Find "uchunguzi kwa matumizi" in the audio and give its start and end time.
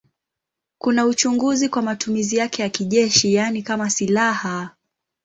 1.05-2.35